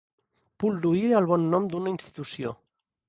[0.63, 2.59] Pol·luir el bon nom d'una institució.